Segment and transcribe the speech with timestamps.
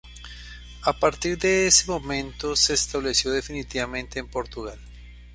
[0.81, 4.79] A partir de ese momento se estableció definitivamente en Portugal.